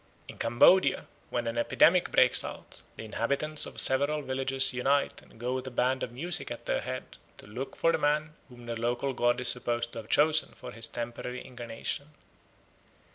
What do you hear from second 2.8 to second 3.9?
the inhabitants of